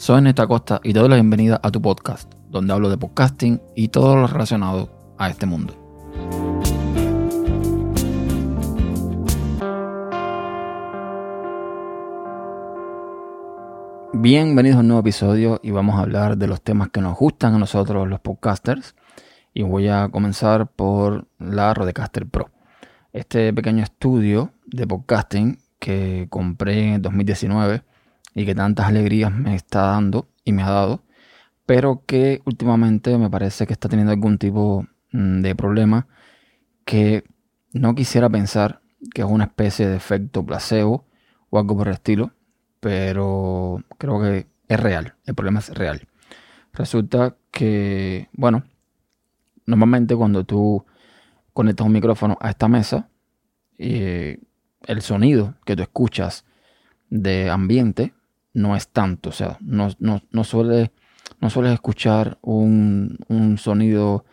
Soy 0.00 0.22
Néstor 0.22 0.48
Costa 0.48 0.80
y 0.82 0.94
te 0.94 0.98
doy 0.98 1.10
la 1.10 1.16
bienvenida 1.16 1.60
a 1.62 1.70
tu 1.70 1.82
podcast, 1.82 2.32
donde 2.48 2.72
hablo 2.72 2.88
de 2.88 2.96
podcasting 2.96 3.60
y 3.76 3.88
todo 3.88 4.16
lo 4.16 4.26
relacionado 4.26 5.14
a 5.18 5.28
este 5.28 5.44
mundo. 5.44 5.74
Bienvenidos 14.14 14.78
a 14.78 14.80
un 14.80 14.88
nuevo 14.88 15.00
episodio 15.00 15.60
y 15.62 15.70
vamos 15.70 15.96
a 15.96 16.00
hablar 16.00 16.38
de 16.38 16.46
los 16.46 16.62
temas 16.62 16.88
que 16.88 17.02
nos 17.02 17.18
gustan 17.18 17.52
a 17.52 17.58
nosotros 17.58 18.08
los 18.08 18.20
podcasters. 18.20 18.96
Y 19.52 19.64
voy 19.64 19.88
a 19.88 20.08
comenzar 20.08 20.68
por 20.68 21.28
la 21.38 21.74
Rodecaster 21.74 22.26
Pro. 22.26 22.48
Este 23.12 23.52
pequeño 23.52 23.82
estudio 23.82 24.54
de 24.64 24.86
podcasting 24.86 25.58
que 25.78 26.26
compré 26.30 26.94
en 26.94 27.02
2019 27.02 27.82
y 28.34 28.44
que 28.46 28.54
tantas 28.54 28.86
alegrías 28.86 29.32
me 29.32 29.54
está 29.54 29.82
dando 29.82 30.28
y 30.44 30.52
me 30.52 30.62
ha 30.62 30.70
dado, 30.70 31.02
pero 31.66 32.02
que 32.06 32.42
últimamente 32.44 33.16
me 33.18 33.30
parece 33.30 33.66
que 33.66 33.72
está 33.72 33.88
teniendo 33.88 34.12
algún 34.12 34.38
tipo 34.38 34.86
mm, 35.12 35.40
de 35.40 35.54
problema 35.54 36.06
que 36.84 37.24
no 37.72 37.94
quisiera 37.94 38.28
pensar 38.28 38.80
que 39.14 39.22
es 39.22 39.28
una 39.28 39.44
especie 39.44 39.88
de 39.88 39.96
efecto 39.96 40.44
placebo 40.44 41.06
o 41.50 41.58
algo 41.58 41.76
por 41.76 41.88
el 41.88 41.94
estilo, 41.94 42.32
pero 42.80 43.82
creo 43.98 44.20
que 44.20 44.46
es 44.68 44.80
real, 44.80 45.14
el 45.24 45.34
problema 45.34 45.60
es 45.60 45.70
real. 45.70 46.06
Resulta 46.72 47.36
que, 47.50 48.28
bueno, 48.32 48.64
normalmente 49.66 50.14
cuando 50.14 50.44
tú 50.44 50.84
conectas 51.52 51.86
un 51.86 51.92
micrófono 51.92 52.38
a 52.40 52.50
esta 52.50 52.68
mesa, 52.68 53.08
eh, 53.78 54.38
el 54.86 55.02
sonido 55.02 55.54
que 55.64 55.76
tú 55.76 55.82
escuchas 55.82 56.44
de 57.08 57.50
ambiente 57.50 58.14
no 58.52 58.76
es 58.76 58.88
tanto, 58.88 59.30
o 59.30 59.32
sea, 59.32 59.58
no, 59.60 59.88
no, 59.98 60.22
no, 60.30 60.44
suele, 60.44 60.92
no 61.40 61.50
sueles 61.50 61.72
escuchar 61.72 62.38
un, 62.42 63.18
un 63.28 63.58
sonido 63.58 64.24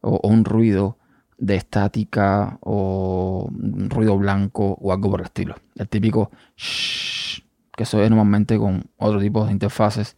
o, 0.00 0.28
un 0.28 0.44
ruido 0.44 0.98
de 1.36 1.56
estática 1.56 2.58
o 2.62 3.48
un 3.50 3.90
ruido 3.90 4.16
blanco 4.18 4.76
o 4.80 4.92
algo 4.92 5.10
por 5.10 5.20
el 5.20 5.26
estilo. 5.26 5.56
El 5.76 5.88
típico 5.88 6.30
shh, 6.56 7.42
que 7.76 7.84
se 7.84 7.96
ve 7.96 8.08
normalmente 8.10 8.58
con 8.58 8.90
otro 8.96 9.20
tipo 9.20 9.44
de 9.46 9.52
interfaces. 9.52 10.16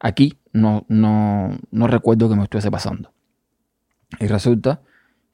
Aquí 0.00 0.38
no, 0.52 0.86
no, 0.88 1.58
no 1.70 1.86
recuerdo 1.86 2.28
que 2.28 2.36
me 2.36 2.44
estuviese 2.44 2.70
pasando. 2.70 3.12
Y 4.18 4.26
resulta 4.26 4.80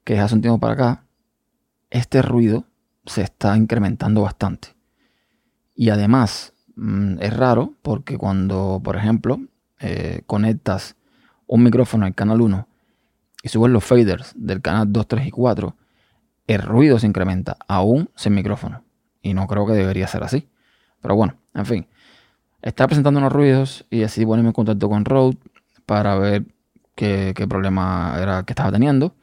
que 0.04 0.18
hace 0.18 0.34
un 0.34 0.40
tiempo 0.40 0.58
para 0.58 0.72
acá, 0.74 1.04
este 1.90 2.22
ruido 2.22 2.64
se 3.06 3.22
está 3.22 3.56
incrementando 3.56 4.22
bastante. 4.22 4.74
Y 5.74 5.90
además, 5.90 6.54
es 7.20 7.36
raro 7.36 7.74
porque 7.82 8.16
cuando, 8.16 8.80
por 8.82 8.96
ejemplo, 8.96 9.40
eh, 9.80 10.22
conectas 10.26 10.96
un 11.46 11.62
micrófono 11.62 12.06
al 12.06 12.14
canal 12.14 12.40
1 12.40 12.68
y 13.42 13.48
subes 13.48 13.72
los 13.72 13.84
faders 13.84 14.32
del 14.36 14.60
canal 14.60 14.92
2, 14.92 15.08
3 15.08 15.26
y 15.26 15.30
4, 15.30 15.74
el 16.46 16.62
ruido 16.62 16.98
se 16.98 17.06
incrementa 17.06 17.56
aún 17.66 18.10
sin 18.14 18.34
micrófono. 18.34 18.82
Y 19.22 19.34
no 19.34 19.46
creo 19.46 19.66
que 19.66 19.72
debería 19.72 20.06
ser 20.06 20.22
así. 20.22 20.48
Pero 21.00 21.16
bueno, 21.16 21.34
en 21.54 21.66
fin. 21.66 21.86
Estaba 22.62 22.88
presentando 22.88 23.18
unos 23.18 23.32
ruidos 23.32 23.84
y 23.90 23.98
decidí 24.00 24.26
ponerme 24.26 24.48
en 24.48 24.54
contacto 24.54 24.88
con 24.88 25.04
Rode 25.04 25.36
para 25.86 26.16
ver 26.16 26.44
qué, 26.94 27.32
qué 27.36 27.46
problema 27.46 28.16
era 28.20 28.42
que 28.44 28.52
estaba 28.52 28.72
teniendo. 28.72 29.14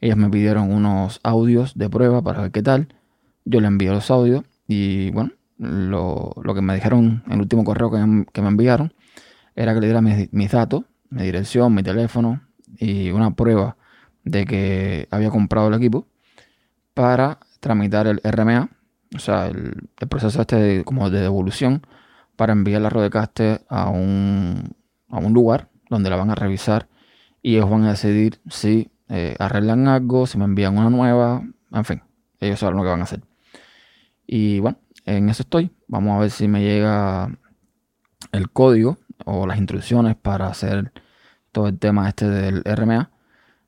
Ellos 0.00 0.16
me 0.16 0.28
pidieron 0.28 0.70
unos 0.70 1.20
audios 1.22 1.76
de 1.76 1.88
prueba 1.88 2.22
para 2.22 2.42
ver 2.42 2.50
qué 2.50 2.62
tal. 2.62 2.88
Yo 3.44 3.60
le 3.60 3.68
envié 3.68 3.90
los 3.90 4.10
audios 4.10 4.44
y 4.66 5.10
bueno, 5.12 5.30
lo, 5.64 6.34
que 6.54 6.62
me 6.62 6.74
dijeron 6.74 7.22
en 7.26 7.32
el 7.32 7.40
último 7.40 7.64
correo 7.64 7.90
que, 7.90 8.42
me 8.42 8.48
enviaron 8.48 8.92
era 9.54 9.74
que 9.74 9.80
le 9.80 9.86
diera 9.86 10.00
mis, 10.00 10.50
datos, 10.50 10.84
mi 11.10 11.22
dirección, 11.22 11.74
mi 11.74 11.82
teléfono 11.82 12.42
y 12.78 13.10
una 13.10 13.34
prueba 13.34 13.76
de 14.24 14.44
que 14.44 15.08
había 15.10 15.30
comprado 15.30 15.68
el 15.68 15.74
equipo 15.74 16.06
para 16.94 17.38
tramitar 17.60 18.06
el 18.06 18.20
RMA, 18.22 18.68
o 19.14 19.18
sea, 19.18 19.46
el, 19.46 19.88
proceso 20.08 20.40
este 20.40 20.84
como 20.84 21.10
de 21.10 21.20
devolución 21.20 21.82
para 22.36 22.52
enviar 22.52 22.82
la 22.82 22.90
Rodecaster 22.90 23.62
a 23.68 23.88
un, 23.90 24.74
a 25.08 25.18
un 25.18 25.32
lugar 25.32 25.68
donde 25.88 26.10
la 26.10 26.16
van 26.16 26.30
a 26.30 26.34
revisar 26.34 26.88
y 27.42 27.56
ellos 27.56 27.70
van 27.70 27.84
a 27.84 27.90
decidir 27.90 28.40
si 28.48 28.90
eh, 29.08 29.36
arreglan 29.38 29.86
algo, 29.86 30.26
si 30.26 30.38
me 30.38 30.44
envían 30.44 30.76
una 30.76 30.90
nueva, 30.90 31.42
en 31.72 31.84
fin, 31.84 32.02
ellos 32.40 32.58
saben 32.58 32.76
lo 32.76 32.82
que 32.82 32.88
van 32.88 33.00
a 33.00 33.04
hacer. 33.04 33.20
Y 34.26 34.60
bueno, 34.60 34.78
en 35.04 35.28
eso 35.28 35.42
estoy. 35.42 35.70
Vamos 35.86 36.16
a 36.16 36.20
ver 36.20 36.30
si 36.30 36.48
me 36.48 36.62
llega 36.62 37.30
el 38.32 38.50
código 38.50 38.98
o 39.24 39.46
las 39.46 39.58
instrucciones 39.58 40.16
para 40.16 40.48
hacer 40.48 40.92
todo 41.52 41.68
el 41.68 41.78
tema 41.78 42.08
este 42.08 42.28
del 42.28 42.62
RMA, 42.64 43.10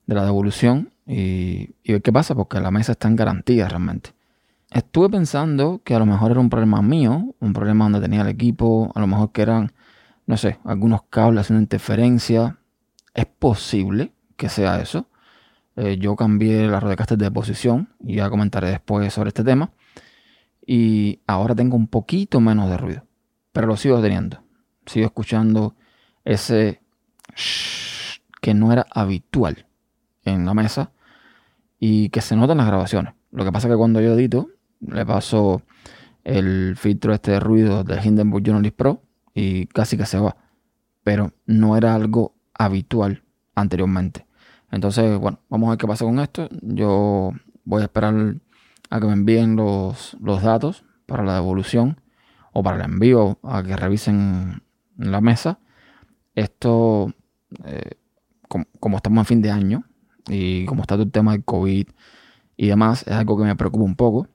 de 0.06 0.14
la 0.14 0.24
devolución 0.24 0.92
y, 1.06 1.74
ver 1.86 2.02
qué 2.02 2.12
pasa, 2.12 2.34
porque 2.34 2.60
la 2.60 2.70
mesa 2.70 2.92
está 2.92 3.08
en 3.08 3.16
garantía 3.16 3.68
realmente. 3.68 4.10
Estuve 4.70 5.08
pensando 5.08 5.80
que 5.84 5.94
a 5.94 5.98
lo 5.98 6.06
mejor 6.06 6.32
era 6.32 6.40
un 6.40 6.50
problema 6.50 6.82
mío, 6.82 7.34
un 7.38 7.52
problema 7.52 7.84
donde 7.84 8.00
tenía 8.00 8.22
el 8.22 8.28
equipo, 8.28 8.90
a 8.94 9.00
lo 9.00 9.06
mejor 9.06 9.30
que 9.30 9.42
eran, 9.42 9.72
no 10.26 10.36
sé, 10.36 10.58
algunos 10.64 11.02
cables 11.08 11.42
haciendo 11.42 11.62
interferencia. 11.62 12.58
Es 13.14 13.26
posible 13.26 14.12
que 14.36 14.48
sea 14.48 14.80
eso. 14.80 15.06
Eh, 15.76 15.98
yo 15.98 16.16
cambié 16.16 16.66
la 16.66 16.80
rodecaster 16.80 17.16
de 17.16 17.30
posición 17.30 17.88
y 18.00 18.16
ya 18.16 18.28
comentaré 18.28 18.68
después 18.68 19.12
sobre 19.12 19.28
este 19.28 19.44
tema 19.44 19.70
y 20.66 21.20
ahora 21.26 21.54
tengo 21.54 21.76
un 21.76 21.86
poquito 21.86 22.40
menos 22.40 22.68
de 22.68 22.76
ruido, 22.76 23.06
pero 23.52 23.68
lo 23.68 23.76
sigo 23.76 24.02
teniendo. 24.02 24.42
Sigo 24.84 25.06
escuchando 25.06 25.76
ese 26.24 26.82
que 28.40 28.54
no 28.54 28.72
era 28.72 28.86
habitual 28.90 29.66
en 30.24 30.44
la 30.44 30.54
mesa 30.54 30.92
y 31.78 32.08
que 32.10 32.20
se 32.20 32.36
nota 32.36 32.52
en 32.52 32.58
las 32.58 32.66
grabaciones. 32.66 33.14
Lo 33.30 33.44
que 33.44 33.52
pasa 33.52 33.68
es 33.68 33.72
que 33.72 33.78
cuando 33.78 34.00
yo 34.00 34.14
edito, 34.14 34.48
le 34.80 35.06
paso 35.06 35.62
el 36.24 36.76
filtro 36.76 37.14
este 37.14 37.32
de 37.32 37.40
ruido 37.40 37.84
de 37.84 38.00
Hindenburg 38.02 38.44
Journalist 38.44 38.76
Pro 38.76 39.02
y 39.34 39.66
casi 39.66 39.96
que 39.96 40.06
se 40.06 40.18
va. 40.18 40.36
Pero 41.04 41.32
no 41.46 41.76
era 41.76 41.94
algo 41.94 42.34
habitual 42.54 43.22
anteriormente. 43.54 44.26
Entonces, 44.70 45.18
bueno, 45.18 45.40
vamos 45.48 45.68
a 45.68 45.70
ver 45.70 45.78
qué 45.78 45.86
pasa 45.86 46.04
con 46.04 46.18
esto. 46.18 46.48
Yo 46.62 47.32
voy 47.64 47.82
a 47.82 47.84
esperar 47.84 48.36
a 48.90 49.00
que 49.00 49.06
me 49.06 49.12
envíen 49.12 49.56
los, 49.56 50.16
datos 50.20 50.84
para 51.06 51.24
la 51.24 51.34
devolución 51.34 52.00
o 52.52 52.62
para 52.62 52.76
el 52.76 52.90
envío 52.90 53.38
a 53.42 53.62
que 53.62 53.76
revisen 53.76 54.62
la 54.96 55.20
mesa. 55.20 55.58
Esto, 56.34 57.12
eh, 57.64 57.92
como, 58.48 58.96
estamos 58.96 59.18
en 59.18 59.26
fin 59.26 59.42
de 59.42 59.50
año 59.50 59.84
y 60.28 60.64
como 60.66 60.82
está 60.82 60.94
todo 60.94 61.04
el 61.04 61.12
tema 61.12 61.32
del 61.32 61.44
COVID 61.44 61.86
y 62.56 62.66
demás, 62.66 63.04
es 63.06 63.12
algo 63.12 63.36
que 63.36 63.44
me 63.44 63.56
preocupa 63.56 63.84
un 63.84 63.96
poco. 63.96 64.28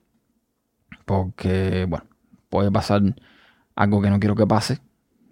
Porque, 1.04 1.86
bueno, 1.88 2.06
puede 2.48 2.70
pasar 2.70 3.02
algo 3.74 4.00
que 4.02 4.10
no 4.10 4.20
quiero 4.20 4.36
que 4.36 4.46
pase. 4.46 4.80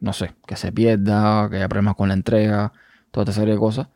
No 0.00 0.12
sé, 0.12 0.34
que 0.46 0.56
se 0.56 0.72
pierda, 0.72 1.48
que 1.50 1.56
haya 1.56 1.68
problemas 1.68 1.94
con 1.94 2.08
la 2.08 2.14
entrega, 2.14 2.72
toda 3.10 3.24
esta 3.24 3.32
serie 3.34 3.54
de 3.54 3.60
cosas. 3.60 3.88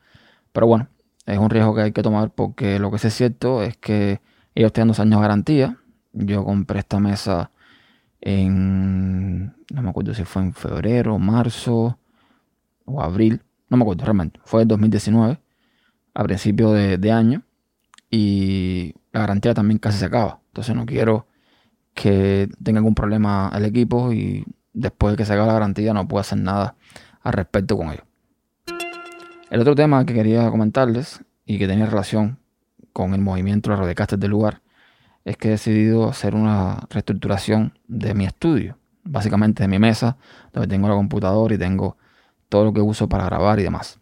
Pero 0.52 0.66
bueno, 0.66 0.88
es 1.26 1.38
un 1.38 1.50
riesgo 1.50 1.74
que 1.74 1.82
hay 1.82 1.92
que 1.92 2.02
tomar 2.02 2.30
porque 2.30 2.78
lo 2.78 2.90
que 2.90 2.96
es 2.96 3.14
cierto 3.14 3.62
es 3.62 3.76
que 3.76 4.20
ellos 4.54 4.72
tienen 4.72 4.88
dos 4.88 5.00
años 5.00 5.18
de 5.18 5.22
garantía. 5.22 5.78
Yo 6.12 6.44
compré 6.44 6.80
esta 6.80 7.00
mesa 7.00 7.50
en. 8.20 9.46
No 9.72 9.82
me 9.82 9.90
acuerdo 9.90 10.14
si 10.14 10.24
fue 10.24 10.42
en 10.42 10.52
febrero, 10.52 11.18
marzo 11.18 11.98
o 12.84 13.02
abril. 13.02 13.42
No 13.68 13.76
me 13.76 13.82
acuerdo 13.82 14.04
realmente. 14.04 14.40
Fue 14.44 14.62
en 14.62 14.68
2019, 14.68 15.40
a 16.14 16.24
principio 16.24 16.72
de, 16.72 17.12
año. 17.12 17.42
Y 18.10 18.94
la 19.12 19.20
garantía 19.20 19.54
también 19.54 19.78
casi 19.78 19.98
se 19.98 20.04
acaba. 20.04 20.40
Entonces 20.48 20.76
no 20.76 20.86
quiero 20.86 21.26
que 21.94 22.48
tenga 22.62 22.78
algún 22.78 22.94
problema 22.94 23.50
el 23.54 23.64
equipo 23.64 24.12
y 24.12 24.44
después 24.72 25.12
de 25.12 25.16
que 25.16 25.24
se 25.24 25.32
acabe 25.32 25.48
la 25.48 25.54
garantía 25.54 25.94
no 25.94 26.06
puedo 26.06 26.20
hacer 26.20 26.38
nada 26.38 26.76
al 27.22 27.32
respecto 27.32 27.76
con 27.76 27.90
ello. 27.90 28.04
El 29.50 29.60
otro 29.60 29.74
tema 29.74 30.04
que 30.04 30.14
quería 30.14 30.48
comentarles 30.50 31.24
y 31.46 31.58
que 31.58 31.66
tenía 31.66 31.86
relación 31.86 32.38
con 32.94 33.12
el 33.12 33.20
movimiento 33.20 33.68
de 33.68 33.76
la 33.76 33.82
Rodecaster 33.82 34.18
del 34.18 34.30
lugar, 34.30 34.62
es 35.24 35.36
que 35.36 35.48
he 35.48 35.50
decidido 35.50 36.08
hacer 36.08 36.34
una 36.34 36.86
reestructuración 36.88 37.76
de 37.88 38.14
mi 38.14 38.24
estudio, 38.24 38.78
básicamente 39.02 39.64
de 39.64 39.68
mi 39.68 39.78
mesa, 39.78 40.16
donde 40.52 40.68
tengo 40.68 40.88
la 40.88 40.94
computadora 40.94 41.54
y 41.54 41.58
tengo 41.58 41.98
todo 42.48 42.64
lo 42.64 42.72
que 42.72 42.80
uso 42.80 43.08
para 43.08 43.24
grabar 43.24 43.58
y 43.58 43.64
demás. 43.64 43.98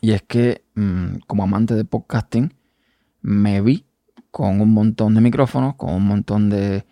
Y 0.00 0.12
es 0.12 0.22
que, 0.22 0.64
mm, 0.74 1.18
como 1.26 1.42
amante 1.42 1.74
de 1.74 1.84
podcasting, 1.84 2.54
me 3.20 3.60
vi 3.60 3.84
con 4.30 4.62
un 4.62 4.72
montón 4.72 5.14
de 5.14 5.20
micrófonos, 5.20 5.74
con 5.74 5.92
un 5.92 6.06
montón 6.06 6.48
de, 6.48 6.86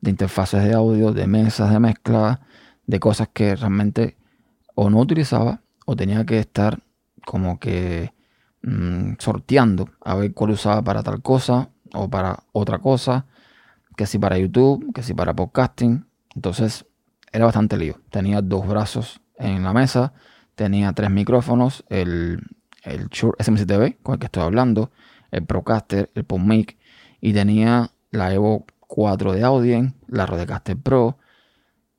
de 0.00 0.10
interfaces 0.10 0.64
de 0.64 0.72
audio, 0.72 1.12
de 1.12 1.26
mesas 1.26 1.70
de 1.70 1.78
mezcla, 1.78 2.40
de 2.86 3.00
cosas 3.00 3.28
que 3.34 3.54
realmente 3.54 4.16
o 4.74 4.88
no 4.88 4.98
utilizaba 5.00 5.60
o 5.84 5.94
tenía 5.94 6.24
que 6.24 6.38
estar 6.38 6.82
como 7.26 7.58
que 7.58 8.13
Mm, 8.66 9.16
sorteando 9.18 9.90
a 10.00 10.14
ver 10.14 10.32
cuál 10.32 10.52
usaba 10.52 10.80
para 10.80 11.02
tal 11.02 11.20
cosa 11.20 11.68
o 11.92 12.08
para 12.08 12.44
otra 12.52 12.78
cosa, 12.78 13.26
que 13.94 14.06
si 14.06 14.18
para 14.18 14.38
YouTube, 14.38 14.90
que 14.94 15.02
si 15.02 15.12
para 15.12 15.34
podcasting. 15.34 16.06
Entonces 16.34 16.86
era 17.30 17.44
bastante 17.44 17.76
lío. 17.76 18.00
Tenía 18.10 18.40
dos 18.40 18.66
brazos 18.66 19.20
en 19.36 19.64
la 19.64 19.74
mesa. 19.74 20.14
Tenía 20.54 20.92
tres 20.94 21.10
micrófonos, 21.10 21.84
el, 21.90 22.40
el 22.84 23.08
Shure 23.08 23.36
SMCTV 23.42 24.02
con 24.02 24.14
el 24.14 24.18
que 24.18 24.26
estoy 24.26 24.44
hablando, 24.44 24.92
el 25.30 25.44
Procaster, 25.44 26.10
el 26.14 26.24
PodMic 26.24 26.78
y 27.20 27.32
tenía 27.34 27.90
la 28.12 28.32
Evo 28.32 28.64
4 28.80 29.32
de 29.32 29.42
Audien, 29.42 29.94
la 30.06 30.24
Rodecaster 30.24 30.76
Pro. 30.76 31.18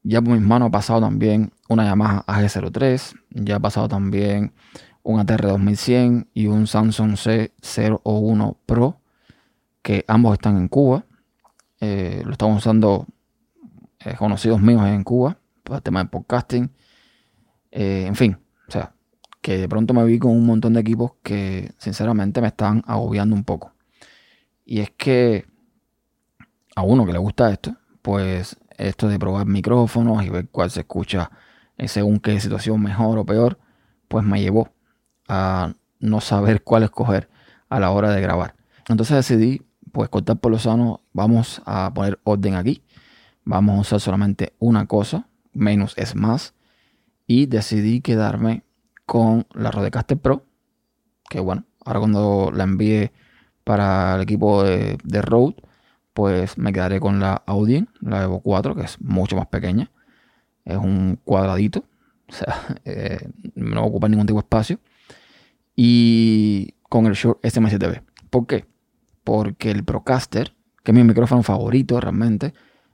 Ya 0.04 0.22
por 0.22 0.34
mis 0.34 0.42
manos 0.42 0.70
ha 0.70 0.72
pasado 0.72 1.02
también 1.02 1.52
una 1.68 1.84
Yamaha 1.84 2.24
AG03, 2.26 3.14
ya 3.32 3.58
ha 3.58 3.60
pasado 3.60 3.88
también 3.88 4.54
un 5.06 5.20
ATR 5.20 5.48
2100 5.48 6.30
y 6.34 6.48
un 6.48 6.66
Samsung 6.66 7.14
C01 7.14 8.58
Pro, 8.66 9.00
que 9.84 10.04
ambos 10.08 10.34
están 10.34 10.58
en 10.58 10.68
Cuba. 10.68 11.06
Eh, 11.80 12.24
lo 12.26 12.32
estamos 12.32 12.58
usando 12.58 13.06
eh, 14.00 14.16
conocidos 14.18 14.60
míos 14.62 14.84
en 14.88 15.04
Cuba 15.04 15.38
para 15.64 15.78
el 15.78 15.84
tema 15.84 16.04
de 16.04 16.10
podcasting. 16.10 16.72
Eh, 17.70 18.06
en 18.08 18.16
fin, 18.16 18.40
o 18.68 18.72
sea, 18.72 18.96
que 19.42 19.60
de 19.60 19.70
pronto 19.70 19.94
me 19.94 20.04
vi 20.06 20.18
con 20.18 20.32
un 20.32 20.44
montón 20.44 20.74
de 20.74 20.80
equipos 20.80 21.12
que 21.22 21.72
sinceramente 21.78 22.42
me 22.42 22.48
están 22.48 22.84
agobiando 22.88 23.36
un 23.36 23.44
poco. 23.44 23.74
Y 24.66 24.80
es 24.80 24.90
que 24.90 25.46
a 26.76 26.82
uno 26.82 27.06
que 27.06 27.14
le 27.14 27.20
gusta 27.20 27.52
esto, 27.52 27.78
pues 28.02 28.58
esto 28.76 29.08
de 29.08 29.20
probar 29.20 29.46
micrófonos 29.46 30.26
y 30.26 30.30
ver 30.30 30.50
cuál 30.50 30.72
se 30.72 30.80
escucha 30.80 31.30
según 31.86 32.20
qué 32.20 32.40
situación 32.40 32.82
mejor 32.82 33.20
o 33.20 33.26
peor, 33.26 33.60
pues 34.08 34.26
me 34.26 34.42
llevó 34.42 34.75
a 35.28 35.74
no 36.00 36.22
saber 36.22 36.64
cuál 36.64 36.84
escoger 36.84 37.30
a 37.70 37.80
la 37.80 37.92
hora 37.92 38.12
de 38.12 38.22
grabar. 38.22 38.56
Entonces 38.88 39.16
decidí, 39.16 39.62
pues 39.92 40.10
cortar 40.10 40.38
por 40.38 40.52
lo 40.52 40.60
sano, 40.60 41.02
vamos 41.14 41.62
a 41.66 41.92
poner 41.94 42.20
orden 42.24 42.56
aquí. 42.56 42.84
Vamos 43.44 43.78
a 43.78 43.82
usar 43.82 44.00
solamente 44.00 44.54
una 44.60 44.88
cosa, 44.88 45.28
menos 45.54 45.94
es 45.98 46.16
más. 46.16 46.54
Y 47.28 47.46
decidí 47.48 48.02
quedarme 48.02 48.64
con 49.06 49.48
la 49.54 49.72
Rodecaster 49.72 50.18
Pro, 50.18 50.46
que 51.30 51.40
bueno, 51.40 51.66
ahora 51.84 52.00
cuando 52.00 52.52
la 52.54 52.64
envíe 52.64 53.12
para 53.64 54.16
el 54.16 54.22
equipo 54.22 54.64
de, 54.64 54.98
de 55.04 55.22
Rode, 55.22 55.56
pues 56.14 56.58
me 56.58 56.72
quedaré 56.72 57.00
con 57.00 57.20
la 57.20 57.44
Audien, 57.46 57.90
la 58.00 58.24
Evo 58.24 58.40
4, 58.40 58.76
que 58.76 58.84
es 58.84 59.02
mucho 59.02 59.36
más 59.36 59.48
pequeña. 59.48 59.92
Es 60.64 60.78
un 60.78 61.20
cuadradito, 61.24 61.84
o 62.30 62.34
sea, 62.34 62.56
eh, 62.86 63.30
no 63.56 63.84
ocupa 63.84 64.08
ningún 64.08 64.26
tipo 64.26 64.40
de 64.40 64.46
espacio. 64.46 64.80
Y 65.76 66.76
con 66.90 67.06
el 67.06 67.14
Shure 67.14 67.40
SM7B. 67.42 68.02
¿Por 68.30 68.48
qué? 68.48 68.66
Porque 69.24 69.72
el 69.72 69.84
Procaster, 69.84 70.56
que 70.84 70.92
es 70.92 70.96
mi 70.96 71.04
micrófono 71.04 71.44
favorito 71.44 72.00
realmente, 72.00 72.54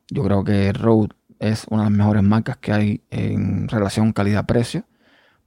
yo 0.10 0.24
creo 0.24 0.44
que 0.44 0.74
Rode 0.74 1.10
es 1.40 1.66
una 1.70 1.84
de 1.84 1.90
las 1.90 1.98
mejores 1.98 2.24
marcas 2.24 2.58
que 2.58 2.72
hay 2.72 3.02
en 3.10 3.68
relación 3.68 4.14
calidad-precio, 4.14 4.86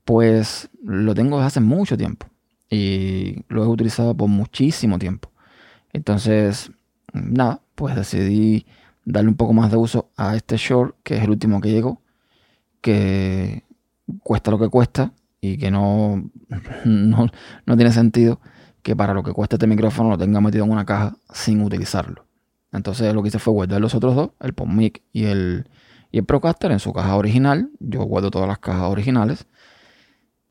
pues 0.05 0.71
lo 0.83 1.15
tengo 1.15 1.37
desde 1.37 1.47
hace 1.47 1.61
mucho 1.61 1.97
tiempo 1.97 2.27
y 2.69 3.45
lo 3.49 3.65
he 3.65 3.67
utilizado 3.67 4.17
por 4.17 4.29
muchísimo 4.29 4.99
tiempo. 4.99 5.31
Entonces, 5.93 6.73
nada, 7.13 7.63
pues 7.75 7.95
decidí 7.95 8.67
darle 9.05 9.31
un 9.31 9.37
poco 9.37 9.53
más 9.53 9.71
de 9.71 9.77
uso 9.77 10.11
a 10.17 10.35
este 10.37 10.57
short, 10.57 10.97
que 11.03 11.17
es 11.17 11.23
el 11.23 11.31
último 11.31 11.61
que 11.61 11.71
llegó, 11.71 12.03
que 12.81 13.65
cuesta 14.23 14.51
lo 14.51 14.59
que 14.59 14.69
cuesta 14.69 15.13
y 15.45 15.59
que 15.59 15.71
no, 15.71 16.31
no, 16.85 17.27
no 17.67 17.77
tiene 17.77 17.93
sentido 17.93 18.41
que 18.83 18.97
para 18.97 19.13
lo 19.13 19.23
que 19.23 19.33
cuesta 19.33 19.57
este 19.57 19.67
micrófono 19.67 20.11
lo 20.11 20.19
tenga 20.19 20.41
metido 20.41 20.65
en 20.65 20.71
una 20.71 20.87
caja 20.87 21.17
sin 21.33 21.61
utilizarlo. 21.61 22.27
Entonces 22.73 23.13
lo 23.15 23.23
que 23.23 23.29
hice 23.29 23.39
fue 23.39 23.53
guardar 23.53 23.81
los 23.81 23.95
otros 23.95 24.15
dos, 24.15 24.31
el 24.41 24.55
PodMic 24.55 25.03
y 25.13 25.25
el, 25.25 25.69
y 26.11 26.19
el 26.19 26.25
Procaster 26.25 26.73
en 26.73 26.81
su 26.81 26.93
caja 26.95 27.17
original. 27.17 27.71
Yo 27.79 28.03
guardo 28.05 28.31
todas 28.31 28.49
las 28.49 28.59
cajas 28.59 28.89
originales 28.89 29.47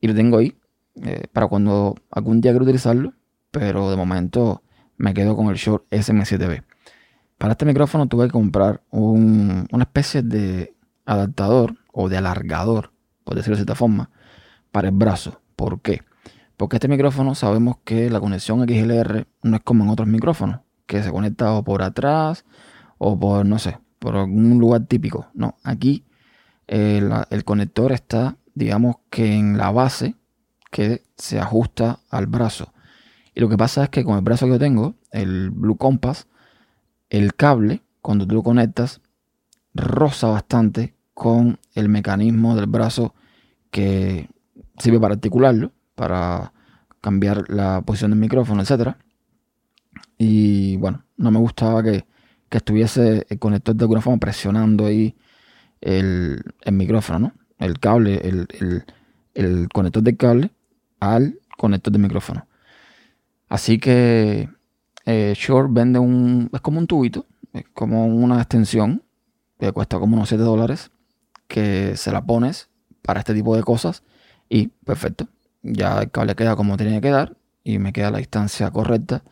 y 0.00 0.06
lo 0.06 0.14
tengo 0.14 0.38
ahí 0.38 0.54
eh, 1.02 1.26
para 1.32 1.48
cuando 1.48 1.96
algún 2.10 2.40
día 2.40 2.52
quiero 2.52 2.64
utilizarlo. 2.64 3.14
Pero 3.50 3.90
de 3.90 3.96
momento 3.96 4.62
me 4.96 5.12
quedo 5.12 5.36
con 5.36 5.48
el 5.48 5.56
Shure 5.56 5.84
SM7B. 5.90 6.62
Para 7.36 7.52
este 7.52 7.64
micrófono 7.64 8.06
tuve 8.06 8.26
que 8.26 8.32
comprar 8.32 8.82
una 8.90 9.82
especie 9.82 10.22
de 10.22 10.74
adaptador 11.04 11.76
o 11.92 12.08
de 12.08 12.16
alargador, 12.16 12.92
por 13.24 13.34
decirlo 13.34 13.56
de 13.56 13.60
cierta 13.60 13.74
forma, 13.74 14.10
para 14.74 14.88
el 14.88 14.94
brazo. 14.96 15.40
¿Por 15.54 15.80
qué? 15.80 16.02
Porque 16.56 16.78
este 16.78 16.88
micrófono 16.88 17.36
sabemos 17.36 17.76
que 17.84 18.10
la 18.10 18.18
conexión 18.18 18.66
XLR 18.68 19.24
no 19.44 19.56
es 19.56 19.62
como 19.62 19.84
en 19.84 19.90
otros 19.90 20.08
micrófonos, 20.08 20.62
que 20.86 21.00
se 21.00 21.12
conecta 21.12 21.52
o 21.52 21.62
por 21.62 21.80
atrás 21.82 22.44
o 22.98 23.16
por, 23.16 23.46
no 23.46 23.60
sé, 23.60 23.78
por 24.00 24.16
algún 24.16 24.58
lugar 24.58 24.86
típico. 24.86 25.28
No, 25.32 25.54
aquí 25.62 26.02
el, 26.66 27.12
eh, 27.12 27.24
el 27.30 27.44
conector 27.44 27.92
está, 27.92 28.36
digamos 28.56 28.96
que 29.10 29.36
en 29.36 29.58
la 29.58 29.70
base 29.70 30.16
que 30.72 31.04
se 31.16 31.38
ajusta 31.38 32.00
al 32.10 32.26
brazo. 32.26 32.72
Y 33.32 33.40
lo 33.40 33.48
que 33.48 33.56
pasa 33.56 33.84
es 33.84 33.90
que 33.90 34.02
con 34.02 34.16
el 34.16 34.24
brazo 34.24 34.46
que 34.46 34.52
yo 34.52 34.58
tengo, 34.58 34.96
el 35.12 35.52
Blue 35.52 35.76
Compass, 35.76 36.26
el 37.10 37.36
cable, 37.36 37.82
cuando 38.02 38.26
tú 38.26 38.34
lo 38.34 38.42
conectas, 38.42 39.02
roza 39.72 40.26
bastante 40.26 40.96
con 41.14 41.60
el 41.74 41.88
mecanismo 41.88 42.56
del 42.56 42.66
brazo 42.66 43.14
que 43.70 44.33
sirve 44.78 45.00
para 45.00 45.14
articularlo, 45.14 45.72
para 45.94 46.52
cambiar 47.00 47.48
la 47.48 47.82
posición 47.82 48.10
del 48.12 48.20
micrófono, 48.20 48.62
etc. 48.62 48.94
Y 50.18 50.76
bueno, 50.76 51.04
no 51.16 51.30
me 51.30 51.38
gustaba 51.38 51.82
que, 51.82 52.06
estuviese 52.50 53.26
el 53.28 53.40
conector 53.40 53.74
de 53.74 53.82
alguna 53.82 54.00
forma 54.00 54.20
presionando 54.20 54.86
ahí 54.86 55.16
el, 55.80 56.40
micrófono, 56.70 57.18
¿no? 57.18 57.32
El 57.58 57.80
cable, 57.80 58.20
el, 58.22 58.46
el 59.34 59.68
conector 59.72 60.04
del 60.04 60.16
cable 60.16 60.52
al 61.00 61.40
conector 61.56 61.92
del 61.92 62.02
micrófono. 62.02 62.46
Así 63.48 63.78
que 63.78 64.48
eh, 65.04 65.34
Short 65.36 65.72
vende 65.72 65.98
un. 65.98 66.50
Es 66.52 66.60
como 66.60 66.78
un 66.78 66.86
tubito, 66.86 67.26
es 67.52 67.64
como 67.74 68.06
una 68.06 68.36
extensión 68.36 69.02
que 69.58 69.72
cuesta 69.72 69.98
como 69.98 70.16
unos 70.16 70.28
7 70.28 70.42
dólares. 70.42 70.90
Que 71.46 71.96
se 71.96 72.10
la 72.10 72.24
pones 72.24 72.70
para 73.02 73.20
este 73.20 73.34
tipo 73.34 73.54
de 73.54 73.62
cosas 73.62 74.02
y 74.48 74.68
perfecto. 74.68 75.28
Ya 75.62 76.02
el 76.02 76.10
cable 76.10 76.34
queda 76.34 76.56
como 76.56 76.76
tiene 76.76 76.94
que 76.94 77.00
quedar 77.00 77.36
y 77.62 77.78
me 77.78 77.92
queda 77.92 78.10
la 78.10 78.18
distancia 78.18 78.70
correcta. 78.70 79.22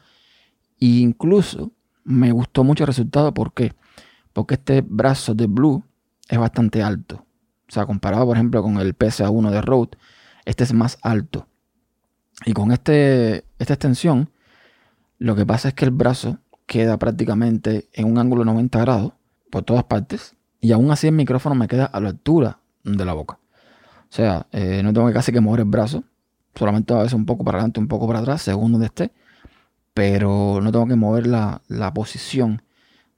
E 0.80 0.86
incluso 0.86 1.72
me 2.04 2.32
gustó 2.32 2.64
mucho 2.64 2.84
el 2.84 2.88
resultado. 2.88 3.32
¿Por 3.34 3.52
qué? 3.52 3.74
Porque 4.32 4.54
este 4.54 4.80
brazo 4.80 5.34
de 5.34 5.46
Blue 5.46 5.84
es 6.28 6.38
bastante 6.38 6.82
alto. 6.82 7.26
O 7.68 7.72
sea, 7.72 7.86
comparado 7.86 8.26
por 8.26 8.36
ejemplo 8.36 8.62
con 8.62 8.78
el 8.78 8.96
PSA1 8.96 9.50
de 9.50 9.62
Rode, 9.62 9.98
este 10.44 10.64
es 10.64 10.72
más 10.72 10.98
alto. 11.02 11.46
Y 12.44 12.52
con 12.52 12.72
este, 12.72 13.44
esta 13.58 13.74
extensión, 13.74 14.30
lo 15.18 15.36
que 15.36 15.46
pasa 15.46 15.68
es 15.68 15.74
que 15.74 15.84
el 15.84 15.90
brazo 15.90 16.38
queda 16.66 16.98
prácticamente 16.98 17.88
en 17.92 18.10
un 18.10 18.18
ángulo 18.18 18.42
de 18.42 18.46
90 18.46 18.80
grados 18.80 19.12
por 19.50 19.62
todas 19.62 19.84
partes. 19.84 20.34
Y 20.60 20.72
aún 20.72 20.90
así 20.90 21.08
el 21.08 21.14
micrófono 21.14 21.54
me 21.54 21.68
queda 21.68 21.84
a 21.84 22.00
la 22.00 22.08
altura 22.10 22.58
de 22.84 23.04
la 23.04 23.12
boca. 23.12 23.38
O 24.12 24.14
sea, 24.14 24.46
eh, 24.52 24.82
no 24.84 24.92
tengo 24.92 25.08
que 25.08 25.14
casi 25.14 25.32
que 25.32 25.40
mover 25.40 25.60
el 25.60 25.66
brazo. 25.66 26.04
Solamente 26.54 26.92
a 26.92 26.98
veces 26.98 27.14
un 27.14 27.24
poco 27.24 27.44
para 27.44 27.58
adelante, 27.58 27.80
un 27.80 27.88
poco 27.88 28.06
para 28.06 28.18
atrás, 28.18 28.42
según 28.42 28.72
donde 28.72 28.86
esté. 28.86 29.10
Pero 29.94 30.60
no 30.62 30.70
tengo 30.70 30.86
que 30.86 30.96
mover 30.96 31.26
la, 31.26 31.62
la 31.66 31.92
posición 31.92 32.62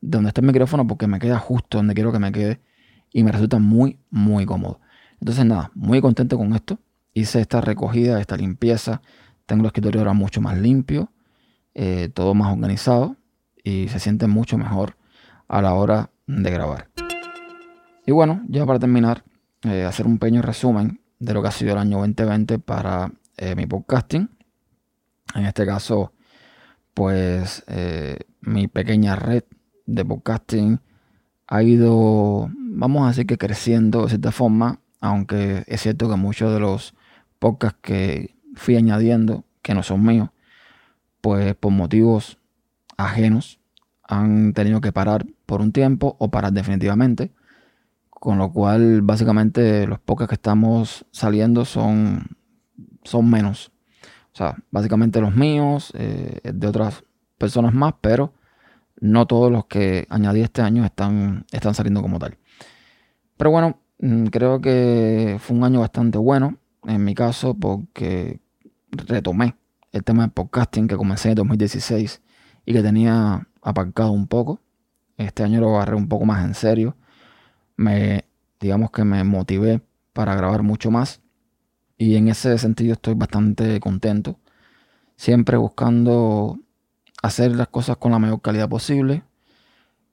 de 0.00 0.16
donde 0.16 0.28
está 0.28 0.40
el 0.40 0.46
micrófono 0.46 0.86
porque 0.86 1.06
me 1.06 1.18
queda 1.18 1.38
justo 1.38 1.78
donde 1.78 1.94
quiero 1.94 2.12
que 2.12 2.18
me 2.18 2.32
quede. 2.32 2.60
Y 3.12 3.24
me 3.24 3.32
resulta 3.32 3.58
muy, 3.58 3.98
muy 4.10 4.46
cómodo. 4.46 4.80
Entonces 5.20 5.44
nada, 5.44 5.70
muy 5.74 6.00
contento 6.00 6.38
con 6.38 6.54
esto 6.54 6.78
hice 7.14 7.40
esta 7.40 7.60
recogida, 7.60 8.20
esta 8.20 8.36
limpieza. 8.36 9.00
Tengo 9.46 9.62
el 9.62 9.66
escritorio 9.66 10.00
ahora 10.00 10.12
mucho 10.12 10.40
más 10.40 10.58
limpio, 10.58 11.10
eh, 11.74 12.10
todo 12.12 12.34
más 12.34 12.52
organizado 12.52 13.16
y 13.62 13.88
se 13.88 14.00
siente 14.00 14.26
mucho 14.26 14.58
mejor 14.58 14.96
a 15.48 15.62
la 15.62 15.74
hora 15.74 16.10
de 16.26 16.50
grabar. 16.50 16.88
Y 18.06 18.12
bueno, 18.12 18.42
ya 18.48 18.66
para 18.66 18.78
terminar, 18.78 19.24
eh, 19.64 19.84
hacer 19.84 20.06
un 20.06 20.18
pequeño 20.18 20.42
resumen 20.42 21.00
de 21.18 21.34
lo 21.34 21.42
que 21.42 21.48
ha 21.48 21.52
sido 21.52 21.72
el 21.72 21.78
año 21.78 21.98
2020 21.98 22.58
para 22.58 23.12
eh, 23.36 23.54
mi 23.54 23.66
podcasting. 23.66 24.30
En 25.34 25.46
este 25.46 25.66
caso, 25.66 26.12
pues 26.92 27.64
mi 28.40 28.68
pequeña 28.68 29.16
red 29.16 29.42
de 29.86 30.04
podcasting 30.04 30.80
ha 31.46 31.62
ido, 31.62 32.50
vamos 32.56 33.04
a 33.04 33.08
decir 33.08 33.26
que 33.26 33.38
creciendo 33.38 34.02
de 34.02 34.10
cierta 34.10 34.32
forma, 34.32 34.80
aunque 35.00 35.64
es 35.66 35.82
cierto 35.82 36.08
que 36.08 36.16
muchos 36.16 36.52
de 36.52 36.60
los 36.60 36.94
podcasts 37.38 37.78
que 37.82 38.34
fui 38.54 38.76
añadiendo, 38.76 39.44
que 39.62 39.74
no 39.74 39.82
son 39.82 40.04
míos, 40.04 40.30
pues 41.20 41.54
por 41.54 41.72
motivos 41.72 42.38
ajenos 42.96 43.60
han 44.02 44.52
tenido 44.52 44.80
que 44.80 44.92
parar 44.92 45.26
por 45.46 45.60
un 45.60 45.72
tiempo 45.72 46.16
o 46.18 46.30
parar 46.30 46.52
definitivamente. 46.52 47.32
Con 48.20 48.38
lo 48.38 48.52
cual, 48.52 49.02
básicamente, 49.02 49.86
los 49.86 49.98
podcasts 50.00 50.30
que 50.30 50.34
estamos 50.36 51.06
saliendo 51.10 51.64
son, 51.64 52.36
son 53.02 53.28
menos. 53.28 53.72
O 54.32 54.36
sea, 54.36 54.56
básicamente 54.70 55.20
los 55.20 55.34
míos, 55.34 55.92
eh, 55.94 56.40
de 56.42 56.66
otras 56.66 57.04
personas 57.38 57.74
más, 57.74 57.94
pero 58.00 58.32
no 59.00 59.26
todos 59.26 59.52
los 59.52 59.66
que 59.66 60.06
añadí 60.08 60.40
este 60.40 60.62
año 60.62 60.84
están, 60.84 61.44
están 61.52 61.74
saliendo 61.74 62.00
como 62.00 62.18
tal. 62.18 62.38
Pero 63.36 63.50
bueno, 63.50 63.78
Mm, 63.98 64.26
creo 64.26 64.60
que 64.60 65.38
fue 65.40 65.56
un 65.56 65.64
año 65.64 65.80
bastante 65.80 66.18
bueno 66.18 66.58
en 66.84 67.04
mi 67.04 67.14
caso 67.14 67.54
porque 67.54 68.40
retomé 68.90 69.56
el 69.92 70.04
tema 70.04 70.24
del 70.24 70.32
podcasting 70.32 70.88
que 70.88 70.96
comencé 70.96 71.30
en 71.30 71.36
2016 71.36 72.20
y 72.66 72.72
que 72.72 72.82
tenía 72.82 73.48
aparcado 73.62 74.12
un 74.12 74.26
poco. 74.26 74.60
Este 75.16 75.42
año 75.44 75.60
lo 75.60 75.76
agarré 75.76 75.96
un 75.96 76.08
poco 76.08 76.26
más 76.26 76.44
en 76.44 76.54
serio. 76.54 76.96
Me, 77.76 78.24
digamos 78.60 78.90
que 78.90 79.04
me 79.04 79.22
motivé 79.24 79.82
para 80.12 80.34
grabar 80.34 80.62
mucho 80.62 80.90
más 80.90 81.20
y 81.96 82.16
en 82.16 82.28
ese 82.28 82.56
sentido 82.58 82.94
estoy 82.94 83.14
bastante 83.14 83.80
contento. 83.80 84.38
Siempre 85.16 85.56
buscando 85.56 86.58
hacer 87.22 87.54
las 87.56 87.68
cosas 87.68 87.96
con 87.96 88.12
la 88.12 88.18
mayor 88.18 88.40
calidad 88.42 88.68
posible, 88.68 89.22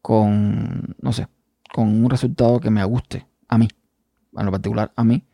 con, 0.01 0.95
no 1.01 1.13
sé, 1.13 1.27
con 1.73 1.87
un 1.87 2.09
resultado 2.09 2.59
que 2.59 2.69
me 2.69 2.83
guste 2.83 3.27
a 3.47 3.57
mí, 3.57 3.67
en 4.37 4.45
lo 4.45 4.51
particular 4.51 4.91
a 4.95 5.03
mí, 5.03 5.25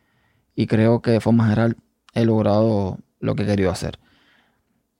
y 0.54 0.66
creo 0.66 1.02
que 1.02 1.12
de 1.12 1.20
forma 1.20 1.44
general 1.44 1.76
he 2.14 2.24
logrado 2.24 2.98
lo 3.20 3.34
que 3.34 3.42
he 3.42 3.46
querido 3.46 3.70
hacer. 3.70 3.98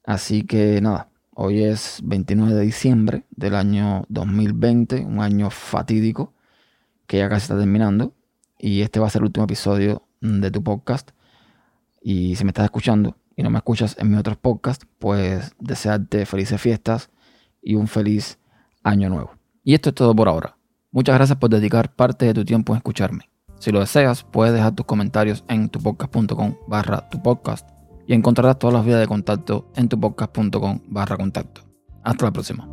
Así 0.05 0.45
que 0.45 0.81
nada, 0.81 1.09
hoy 1.35 1.63
es 1.63 2.01
29 2.05 2.55
de 2.55 2.63
diciembre 2.63 3.25
del 3.31 3.55
año 3.55 4.05
2020, 4.09 5.05
un 5.05 5.21
año 5.21 5.51
fatídico 5.51 6.35
que 7.09 7.19
ya 7.19 7.29
casi 7.29 7.45
está 7.45 7.59
terminando, 7.59 8.15
y 8.57 8.83
este 8.83 9.01
va 9.01 9.09
a 9.09 9.11
ser 9.11 9.23
el 9.23 9.27
último 9.27 9.45
episodio 9.45 10.03
de 10.21 10.51
tu 10.51 10.63
podcast. 10.63 11.11
Y 12.01 12.37
si 12.37 12.45
me 12.45 12.51
estás 12.51 12.65
escuchando 12.65 13.17
y 13.35 13.43
no 13.43 13.51
me 13.51 13.59
escuchas 13.59 13.97
en 13.99 14.11
mis 14.11 14.21
otros 14.21 14.37
podcasts, 14.37 14.87
pues 14.99 15.53
desearte 15.59 16.27
felices 16.27 16.61
fiestas 16.61 17.11
y 17.63 17.75
un 17.75 17.89
feliz 17.89 18.39
año 18.83 19.09
nuevo. 19.09 19.33
Y 19.65 19.75
esto 19.75 19.89
es 19.89 19.95
todo 19.95 20.15
por 20.15 20.29
ahora. 20.29 20.57
Muchas 20.91 21.15
gracias 21.17 21.39
por 21.39 21.51
dedicar 21.51 21.95
parte 21.95 22.27
de 22.27 22.35
tu 22.35 22.45
tiempo 22.45 22.73
en 22.73 22.79
escucharme. 22.79 23.29
Si 23.59 23.73
lo 23.73 23.81
deseas, 23.81 24.23
puedes 24.23 24.55
dejar 24.55 24.75
tus 24.75 24.87
comentarios 24.87 25.45
en 25.49 25.69
tupodcast.com 25.69 26.55
barra 26.69 27.09
tu 27.09 27.21
podcast 27.23 27.69
y 28.07 28.15
encontrarás 28.15 28.59
todas 28.59 28.75
las 28.75 28.87
vías 28.87 29.01
de 29.01 29.07
contacto 29.07 29.71
en 29.75 29.89
tupodcast.com 29.89 30.81
barra 30.87 31.17
contacto. 31.17 31.63
Hasta 32.03 32.25
la 32.27 32.33
próxima. 32.33 32.69